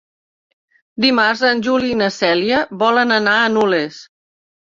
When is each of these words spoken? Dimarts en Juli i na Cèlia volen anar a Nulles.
Dimarts 1.03 1.43
en 1.49 1.61
Juli 1.67 1.91
i 1.91 1.99
na 1.99 2.07
Cèlia 2.15 2.63
volen 2.85 3.15
anar 3.19 3.37
a 3.43 3.53
Nulles. 3.59 4.01